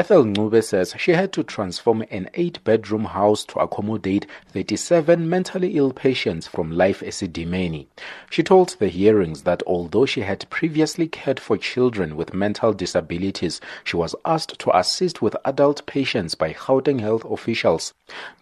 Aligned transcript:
Ethel 0.00 0.24
Ncube 0.24 0.64
says 0.64 0.94
she 0.96 1.12
had 1.12 1.30
to 1.34 1.42
transform 1.42 2.02
an 2.10 2.30
eight 2.32 2.64
bedroom 2.64 3.04
house 3.04 3.44
to 3.44 3.58
accommodate 3.58 4.26
37 4.48 5.28
mentally 5.28 5.76
ill 5.76 5.92
patients 5.92 6.46
from 6.46 6.70
Life 6.70 7.00
Esidimeni. 7.00 7.86
She 8.30 8.42
told 8.42 8.76
the 8.78 8.88
hearings 8.88 9.42
that 9.42 9.62
although 9.66 10.06
she 10.06 10.22
had 10.22 10.48
previously 10.48 11.06
cared 11.06 11.38
for 11.38 11.58
children 11.58 12.16
with 12.16 12.32
mental 12.32 12.72
disabilities, 12.72 13.60
she 13.84 13.98
was 13.98 14.14
asked 14.24 14.58
to 14.60 14.74
assist 14.74 15.20
with 15.20 15.36
adult 15.44 15.84
patients 15.84 16.34
by 16.34 16.54
Gauteng 16.54 17.00
health 17.00 17.26
officials. 17.26 17.92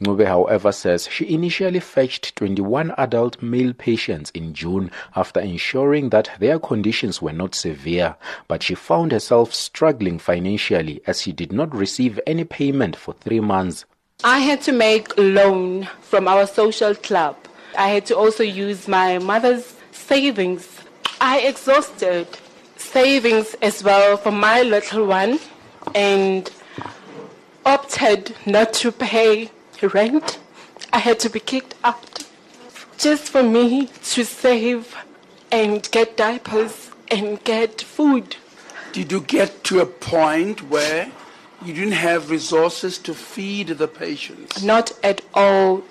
Ncube, 0.00 0.26
however, 0.28 0.70
says 0.70 1.08
she 1.10 1.28
initially 1.28 1.80
fetched 1.80 2.36
21 2.36 2.94
adult 2.96 3.42
male 3.42 3.72
patients 3.72 4.30
in 4.30 4.54
June 4.54 4.92
after 5.16 5.40
ensuring 5.40 6.10
that 6.10 6.30
their 6.38 6.60
conditions 6.60 7.20
were 7.20 7.32
not 7.32 7.56
severe, 7.56 8.14
but 8.46 8.62
she 8.62 8.76
found 8.76 9.10
herself 9.10 9.52
struggling 9.52 10.20
financially 10.20 11.00
as 11.04 11.20
she 11.20 11.32
did 11.32 11.47
not 11.52 11.74
receive 11.74 12.20
any 12.26 12.44
payment 12.44 12.96
for 12.96 13.14
three 13.14 13.40
months. 13.40 13.84
I 14.24 14.40
had 14.40 14.60
to 14.62 14.72
make 14.72 15.16
a 15.16 15.20
loan 15.20 15.88
from 16.00 16.26
our 16.26 16.46
social 16.46 16.94
club. 16.94 17.36
I 17.76 17.88
had 17.88 18.06
to 18.06 18.16
also 18.16 18.42
use 18.42 18.88
my 18.88 19.18
mother's 19.18 19.74
savings. 19.92 20.80
I 21.20 21.40
exhausted 21.40 22.26
savings 22.76 23.54
as 23.62 23.84
well 23.84 24.16
for 24.16 24.32
my 24.32 24.62
little 24.62 25.06
one 25.06 25.38
and 25.94 26.50
opted 27.64 28.34
not 28.46 28.72
to 28.74 28.90
pay 28.90 29.50
rent. 29.82 30.38
I 30.92 30.98
had 30.98 31.20
to 31.20 31.28
be 31.28 31.40
kicked 31.40 31.74
out 31.84 32.24
just 32.98 33.28
for 33.28 33.42
me 33.42 33.86
to 33.86 34.24
save 34.24 34.96
and 35.52 35.88
get 35.90 36.16
diapers 36.16 36.90
and 37.10 37.42
get 37.44 37.80
food. 37.80 38.36
Did 38.92 39.12
you 39.12 39.20
get 39.20 39.64
to 39.64 39.80
a 39.80 39.86
point 39.86 40.68
where 40.68 41.10
you 41.64 41.74
didn't 41.74 41.92
have 41.92 42.30
resources 42.30 42.98
to 42.98 43.14
feed 43.14 43.68
the 43.68 43.88
patients? 43.88 44.62
Not 44.62 44.92
at 45.02 45.20
all. 45.34 45.82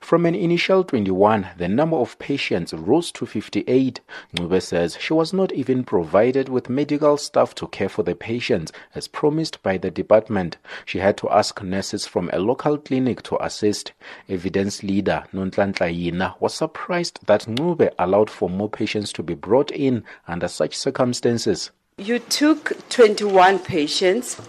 From 0.00 0.26
an 0.26 0.34
initial 0.34 0.82
21, 0.82 1.50
the 1.56 1.68
number 1.68 1.96
of 1.96 2.18
patients 2.18 2.72
rose 2.72 3.12
to 3.12 3.26
58. 3.26 4.00
Ncube 4.34 4.62
says 4.62 4.96
she 5.00 5.12
was 5.12 5.32
not 5.32 5.52
even 5.52 5.84
provided 5.84 6.48
with 6.48 6.68
medical 6.68 7.16
staff 7.16 7.54
to 7.56 7.68
care 7.68 7.88
for 7.88 8.02
the 8.02 8.16
patients 8.16 8.72
as 8.96 9.06
promised 9.06 9.62
by 9.62 9.78
the 9.78 9.90
department. 9.90 10.56
She 10.84 10.98
had 10.98 11.16
to 11.18 11.30
ask 11.30 11.62
nurses 11.62 12.06
from 12.06 12.28
a 12.32 12.40
local 12.40 12.76
clinic 12.76 13.22
to 13.24 13.44
assist. 13.44 13.92
Evidence 14.28 14.82
leader 14.82 15.24
Nonhlanhla 15.32 15.94
Yina 15.94 16.34
was 16.40 16.54
surprised 16.54 17.20
that 17.26 17.42
Ncube 17.42 17.90
allowed 18.00 18.30
for 18.30 18.50
more 18.50 18.68
patients 18.68 19.12
to 19.12 19.22
be 19.22 19.34
brought 19.34 19.70
in 19.70 20.02
under 20.26 20.48
such 20.48 20.76
circumstances. 20.76 21.70
You 21.98 22.18
took 22.18 22.88
21 22.88 23.60
patients. 23.60 24.40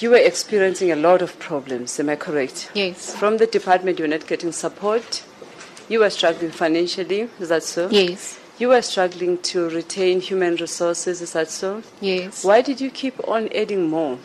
You 0.00 0.10
were 0.10 0.16
experiencing 0.16 0.92
a 0.92 0.96
lot 0.96 1.22
of 1.22 1.36
problems, 1.40 1.98
am 1.98 2.08
I 2.08 2.14
correct? 2.14 2.70
Yes. 2.72 3.16
From 3.16 3.38
the 3.38 3.46
department, 3.46 3.98
you 3.98 4.04
were 4.04 4.08
not 4.08 4.28
getting 4.28 4.52
support. 4.52 5.24
You 5.88 6.00
were 6.00 6.10
struggling 6.10 6.52
financially, 6.52 7.28
is 7.40 7.48
that 7.48 7.64
so? 7.64 7.88
Yes. 7.90 8.38
You 8.58 8.68
were 8.68 8.82
struggling 8.82 9.38
to 9.38 9.68
retain 9.70 10.20
human 10.20 10.54
resources, 10.54 11.20
is 11.20 11.32
that 11.32 11.50
so? 11.50 11.82
Yes. 12.00 12.44
Why 12.44 12.62
did 12.62 12.80
you 12.80 12.90
keep 12.90 13.26
on 13.26 13.48
adding 13.52 13.88
more? 13.88 14.18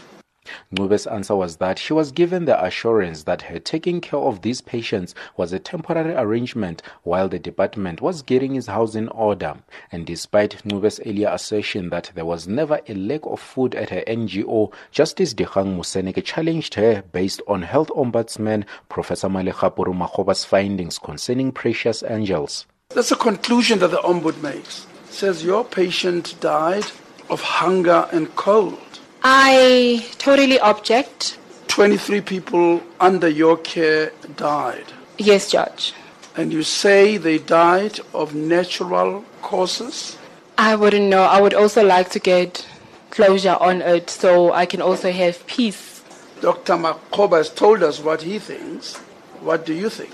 Ncube's 0.74 1.08
answer 1.08 1.36
was 1.36 1.58
that 1.58 1.80
she 1.80 1.94
was 1.94 2.12
given 2.12 2.46
the 2.46 2.64
assurance 2.64 3.24
that 3.24 3.44
her 3.44 3.60
taking 3.60 4.02
care 4.02 4.20
of 4.20 4.42
these 4.42 4.62
patients 4.62 5.16
was 5.38 5.54
a 5.54 5.60
temporary 5.60 6.14
arrangement 6.14 6.82
while 7.04 7.30
the 7.30 7.40
department 7.40 8.02
was 8.02 8.22
getting 8.22 8.56
its 8.56 8.68
house 8.68 8.96
in 8.96 9.08
order. 9.10 9.56
And 9.92 10.06
despite 10.06 10.62
Ncube's 10.66 11.00
earlier 11.06 11.30
assertion 11.30 11.90
that 11.90 12.12
there 12.16 12.26
was 12.26 12.48
never 12.48 12.80
a 12.88 12.94
lack 12.94 13.26
of 13.26 13.40
food 13.40 13.76
at 13.76 13.90
her 13.90 14.04
NGO, 14.08 14.74
Justice 14.92 15.34
Dikgang 15.34 15.78
Moseneke 15.78 16.24
challenged 16.24 16.74
her 16.76 17.04
based 17.12 17.42
on 17.48 17.62
Health 17.62 17.90
Ombudsman 17.90 18.66
Professor 18.90 19.30
Malegapuru 19.30 19.94
Makgoba's 19.98 20.44
findings 20.44 21.00
concerning 21.00 21.52
precious 21.52 22.04
angels. 22.04 22.66
That's 22.90 23.12
a 23.12 23.16
conclusion 23.16 23.80
that 23.80 23.92
the 23.92 23.98
Ombud 23.98 24.42
makes. 24.42 24.86
Says 25.10 25.44
your 25.44 25.64
patient 25.64 26.36
died 26.40 26.86
of 27.30 27.42
hunger 27.42 28.08
and 28.12 28.36
cold. 28.36 28.93
I 29.24 30.06
totally 30.18 30.60
object. 30.60 31.38
23 31.70 32.22
people 32.22 32.84
under 33.00 33.30
your 33.30 33.58
care 33.58 34.12
died. 34.36 34.86
Yes, 35.18 35.50
Judge. 35.50 35.94
And 36.36 36.52
you 36.52 36.64
say 36.64 37.18
they 37.18 37.38
died 37.38 38.00
of 38.14 38.36
natural 38.36 39.24
causes? 39.42 40.18
I 40.58 40.76
wouldn't 40.76 41.08
know. 41.08 41.24
I 41.24 41.40
would 41.40 41.54
also 41.54 41.84
like 41.84 42.10
to 42.12 42.20
get 42.20 42.68
closure 43.12 43.58
on 43.60 43.82
it 43.82 44.10
so 44.10 44.52
I 44.52 44.66
can 44.66 44.82
also 44.82 45.12
have 45.12 45.46
peace. 45.48 46.04
Dr. 46.42 46.74
Makgoba 46.74 47.38
has 47.38 47.50
told 47.50 47.82
us 47.82 48.00
what 48.00 48.24
he 48.24 48.40
thinks. 48.40 48.98
What 49.40 49.66
do 49.66 49.74
you 49.74 49.90
think? 49.90 50.12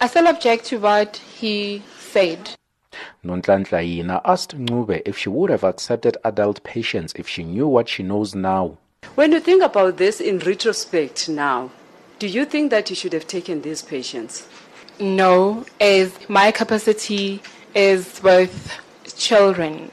I 0.00 0.08
still 0.08 0.26
object 0.26 0.66
to 0.66 0.78
what 0.78 1.16
he 1.16 1.82
said. 1.98 2.50
Nonhlanhla 3.24 3.80
Yina 3.84 4.20
asked 4.24 4.58
Ncube 4.58 5.00
if 5.06 5.16
she 5.16 5.28
would 5.28 5.48
have 5.48 5.62
accepted 5.62 6.16
adult 6.24 6.64
patients 6.64 7.12
if 7.14 7.28
she 7.28 7.44
knew 7.44 7.68
what 7.68 7.88
she 7.88 8.02
knows 8.02 8.34
now. 8.34 8.78
When 9.14 9.30
you 9.30 9.38
think 9.38 9.62
about 9.62 9.96
this 9.96 10.20
in 10.20 10.40
retrospect 10.40 11.28
now, 11.28 11.70
do 12.18 12.26
you 12.26 12.44
think 12.44 12.70
that 12.70 12.90
you 12.90 12.96
should 12.96 13.12
have 13.12 13.28
taken 13.28 13.62
these 13.62 13.80
patients? 13.80 14.48
No, 14.98 15.64
as 15.80 16.12
my 16.28 16.50
capacity 16.50 17.40
is 17.74 18.20
with 18.24 18.72
children. 19.16 19.90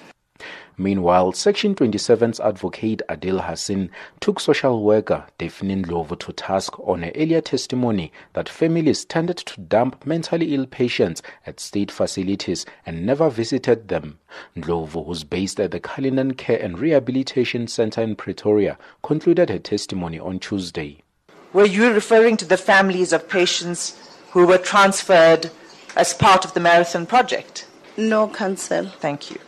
Meanwhile, 0.81 1.33
Section 1.33 1.75
27's 1.75 2.39
advocate 2.39 3.01
Adila 3.09 3.41
Hassim 3.41 3.89
took 4.21 4.39
social 4.39 4.81
worker 4.81 5.25
Daphne 5.37 5.83
Ndlovu 5.83 6.17
to 6.19 6.31
task 6.31 6.79
on 6.79 7.03
her 7.03 7.11
earlier 7.15 7.41
testimony 7.41 8.13
that 8.31 8.47
families 8.47 9.03
tended 9.03 9.35
to 9.35 9.59
dump 9.59 10.05
mentally 10.05 10.55
ill 10.55 10.65
patients 10.65 11.21
at 11.45 11.59
state 11.59 11.91
facilities 11.91 12.65
and 12.85 13.05
never 13.05 13.29
visited 13.29 13.89
them. 13.89 14.19
Ndlovu, 14.55 15.05
who's 15.05 15.25
based 15.25 15.59
at 15.59 15.71
the 15.71 15.81
Cullinan 15.81 16.35
Care 16.35 16.61
and 16.61 16.79
Rehabilitation 16.79 17.67
Center 17.67 18.01
in 18.01 18.15
Pretoria, 18.15 18.77
concluded 19.03 19.49
her 19.49 19.59
testimony 19.59 20.17
on 20.17 20.39
Tuesday. 20.39 21.03
Were 21.51 21.65
you 21.65 21.91
referring 21.91 22.37
to 22.37 22.45
the 22.45 22.55
families 22.55 23.11
of 23.11 23.27
patients 23.27 23.99
who 24.31 24.47
were 24.47 24.57
transferred 24.57 25.51
as 25.97 26.13
part 26.13 26.45
of 26.45 26.53
the 26.53 26.61
Marathon 26.61 27.05
project? 27.05 27.67
No, 27.97 28.29
Counsel. 28.29 28.85
Thank 28.85 29.29
you. 29.31 29.39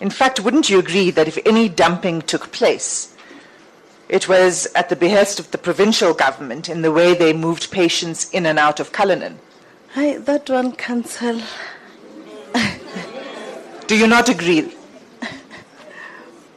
In 0.00 0.10
fact, 0.10 0.40
wouldn't 0.40 0.70
you 0.70 0.78
agree 0.78 1.10
that 1.10 1.26
if 1.26 1.38
any 1.44 1.68
dumping 1.68 2.22
took 2.22 2.52
place, 2.52 3.14
it 4.08 4.28
was 4.28 4.68
at 4.74 4.88
the 4.88 4.96
behest 4.96 5.40
of 5.40 5.50
the 5.50 5.58
provincial 5.58 6.14
government 6.14 6.68
in 6.68 6.82
the 6.82 6.92
way 6.92 7.14
they 7.14 7.32
moved 7.32 7.70
patients 7.70 8.30
in 8.30 8.46
and 8.46 8.58
out 8.58 8.78
of 8.78 8.92
Cullinan? 8.92 9.38
Hi, 9.94 10.18
that 10.18 10.48
one, 10.48 10.72
Counsel. 10.76 11.40
Do 13.86 13.96
you 13.96 14.06
not 14.06 14.28
agree? 14.28 14.72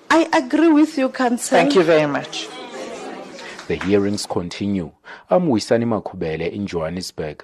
I 0.09 0.27
agree 0.33 0.67
with 0.67 0.97
you, 0.97 1.09
Counsel. 1.09 1.57
Thank 1.57 1.75
you 1.75 1.83
very 1.83 2.05
much. 2.05 2.47
The 3.67 3.75
hearings 3.75 4.25
continue. 4.25 4.91
I'm 5.29 5.47
Wisani 5.47 5.85
Makhubele 5.85 6.51
in 6.51 6.67
Johannesburg. 6.67 7.43